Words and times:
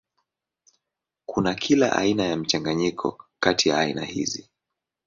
Kuna 1.25 1.55
kila 1.55 1.91
aina 1.97 2.23
ya 2.23 2.37
mchanganyiko 2.37 3.25
kati 3.39 3.69
ya 3.69 3.77
aina 3.79 4.05
hizi. 4.05 4.49